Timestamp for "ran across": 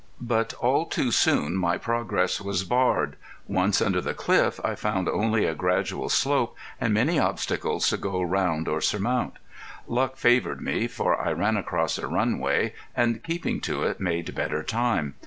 11.33-11.99